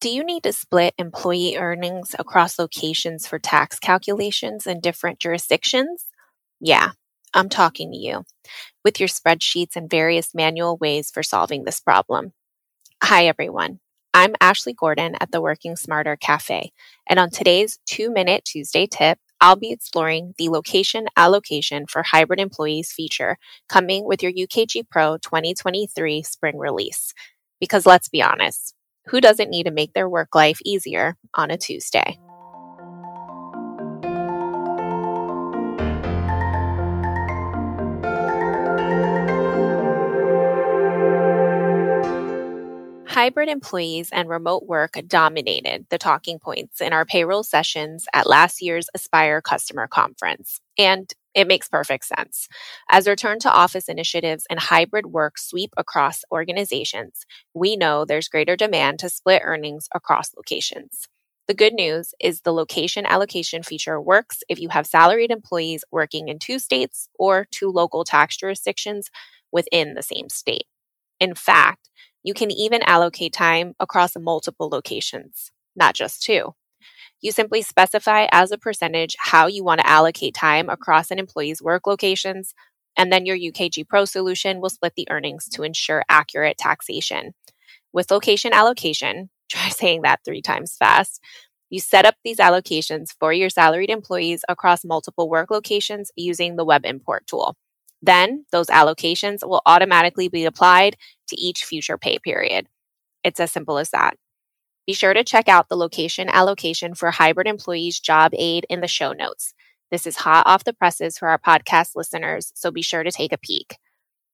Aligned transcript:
Do 0.00 0.10
you 0.10 0.22
need 0.22 0.44
to 0.44 0.52
split 0.52 0.94
employee 0.96 1.56
earnings 1.56 2.14
across 2.16 2.56
locations 2.56 3.26
for 3.26 3.40
tax 3.40 3.80
calculations 3.80 4.64
in 4.64 4.78
different 4.78 5.18
jurisdictions? 5.18 6.04
Yeah, 6.60 6.90
I'm 7.34 7.48
talking 7.48 7.90
to 7.90 7.98
you 7.98 8.24
with 8.84 9.00
your 9.00 9.08
spreadsheets 9.08 9.74
and 9.74 9.90
various 9.90 10.36
manual 10.36 10.76
ways 10.76 11.10
for 11.10 11.24
solving 11.24 11.64
this 11.64 11.80
problem. 11.80 12.32
Hi, 13.02 13.26
everyone. 13.26 13.80
I'm 14.14 14.36
Ashley 14.40 14.72
Gordon 14.72 15.16
at 15.20 15.32
the 15.32 15.40
Working 15.40 15.74
Smarter 15.74 16.14
Cafe, 16.14 16.70
and 17.08 17.18
on 17.18 17.30
today's 17.30 17.80
Two 17.84 18.08
Minute 18.08 18.44
Tuesday 18.44 18.86
tip, 18.86 19.18
I'll 19.40 19.56
be 19.56 19.72
exploring 19.72 20.32
the 20.38 20.48
location 20.48 21.08
allocation 21.16 21.86
for 21.88 22.04
hybrid 22.04 22.38
employees 22.38 22.92
feature 22.92 23.36
coming 23.68 24.06
with 24.06 24.22
your 24.22 24.30
UKG 24.30 24.88
Pro 24.88 25.18
2023 25.18 26.22
spring 26.22 26.56
release. 26.56 27.12
Because 27.58 27.84
let's 27.84 28.08
be 28.08 28.22
honest, 28.22 28.74
who 29.08 29.20
doesn't 29.20 29.50
need 29.50 29.64
to 29.64 29.70
make 29.70 29.92
their 29.94 30.08
work 30.08 30.34
life 30.34 30.58
easier 30.64 31.16
on 31.34 31.50
a 31.50 31.56
Tuesday? 31.56 32.18
Hybrid 43.06 43.48
employees 43.48 44.10
and 44.12 44.28
remote 44.28 44.66
work 44.66 44.92
dominated 45.08 45.86
the 45.90 45.98
talking 45.98 46.38
points 46.38 46.80
in 46.80 46.92
our 46.92 47.04
payroll 47.04 47.42
sessions 47.42 48.06
at 48.14 48.28
last 48.28 48.62
year's 48.62 48.88
Aspire 48.94 49.40
Customer 49.40 49.88
Conference. 49.88 50.60
And 50.78 51.12
it 51.38 51.46
makes 51.46 51.68
perfect 51.68 52.04
sense. 52.04 52.48
As 52.90 53.06
return 53.06 53.38
to 53.40 53.52
office 53.52 53.88
initiatives 53.88 54.44
and 54.50 54.58
hybrid 54.58 55.06
work 55.06 55.38
sweep 55.38 55.70
across 55.76 56.24
organizations, 56.32 57.24
we 57.54 57.76
know 57.76 58.04
there's 58.04 58.26
greater 58.28 58.56
demand 58.56 58.98
to 58.98 59.08
split 59.08 59.42
earnings 59.44 59.88
across 59.94 60.34
locations. 60.36 61.06
The 61.46 61.54
good 61.54 61.74
news 61.74 62.12
is 62.18 62.40
the 62.40 62.52
location 62.52 63.06
allocation 63.06 63.62
feature 63.62 64.00
works 64.00 64.40
if 64.48 64.58
you 64.58 64.70
have 64.70 64.84
salaried 64.84 65.30
employees 65.30 65.84
working 65.92 66.26
in 66.26 66.40
two 66.40 66.58
states 66.58 67.08
or 67.16 67.46
two 67.52 67.70
local 67.70 68.02
tax 68.02 68.36
jurisdictions 68.36 69.08
within 69.52 69.94
the 69.94 70.02
same 70.02 70.28
state. 70.28 70.64
In 71.20 71.36
fact, 71.36 71.88
you 72.24 72.34
can 72.34 72.50
even 72.50 72.82
allocate 72.82 73.32
time 73.32 73.74
across 73.78 74.16
multiple 74.18 74.68
locations, 74.68 75.52
not 75.76 75.94
just 75.94 76.20
two. 76.20 76.54
You 77.20 77.32
simply 77.32 77.62
specify 77.62 78.26
as 78.30 78.52
a 78.52 78.58
percentage 78.58 79.16
how 79.18 79.48
you 79.48 79.64
want 79.64 79.80
to 79.80 79.88
allocate 79.88 80.34
time 80.34 80.68
across 80.68 81.10
an 81.10 81.18
employee's 81.18 81.60
work 81.60 81.86
locations, 81.86 82.54
and 82.96 83.12
then 83.12 83.26
your 83.26 83.36
UKG 83.36 83.88
Pro 83.88 84.04
solution 84.04 84.60
will 84.60 84.70
split 84.70 84.92
the 84.96 85.08
earnings 85.10 85.48
to 85.50 85.64
ensure 85.64 86.04
accurate 86.08 86.58
taxation. 86.58 87.34
With 87.92 88.10
location 88.10 88.52
allocation, 88.52 89.30
try 89.50 89.68
saying 89.70 90.02
that 90.02 90.20
three 90.24 90.42
times 90.42 90.76
fast. 90.76 91.20
You 91.70 91.80
set 91.80 92.06
up 92.06 92.14
these 92.24 92.38
allocations 92.38 93.08
for 93.18 93.32
your 93.32 93.50
salaried 93.50 93.90
employees 93.90 94.44
across 94.48 94.84
multiple 94.84 95.28
work 95.28 95.50
locations 95.50 96.10
using 96.16 96.56
the 96.56 96.64
web 96.64 96.86
import 96.86 97.26
tool. 97.26 97.56
Then 98.00 98.46
those 98.52 98.68
allocations 98.68 99.46
will 99.46 99.60
automatically 99.66 100.28
be 100.28 100.44
applied 100.44 100.96
to 101.28 101.40
each 101.40 101.64
future 101.64 101.98
pay 101.98 102.18
period. 102.18 102.68
It's 103.24 103.40
as 103.40 103.52
simple 103.52 103.76
as 103.76 103.90
that. 103.90 104.16
Be 104.88 104.94
sure 104.94 105.12
to 105.12 105.22
check 105.22 105.50
out 105.50 105.68
the 105.68 105.76
location 105.76 106.30
allocation 106.30 106.94
for 106.94 107.10
hybrid 107.10 107.46
employees 107.46 108.00
job 108.00 108.32
aid 108.34 108.64
in 108.70 108.80
the 108.80 108.88
show 108.88 109.12
notes. 109.12 109.52
This 109.90 110.06
is 110.06 110.16
hot 110.16 110.46
off 110.46 110.64
the 110.64 110.72
presses 110.72 111.18
for 111.18 111.28
our 111.28 111.38
podcast 111.38 111.90
listeners, 111.94 112.52
so 112.54 112.70
be 112.70 112.80
sure 112.80 113.02
to 113.02 113.12
take 113.12 113.34
a 113.34 113.36
peek. 113.38 113.76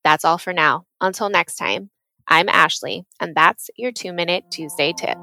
That's 0.04 0.24
all 0.24 0.38
for 0.38 0.52
now. 0.52 0.84
Until 1.00 1.28
next 1.28 1.56
time, 1.56 1.90
I'm 2.28 2.48
Ashley, 2.48 3.04
and 3.18 3.34
that's 3.34 3.68
your 3.76 3.90
two 3.90 4.12
minute 4.12 4.44
Tuesday 4.52 4.92
tip. 4.96 5.18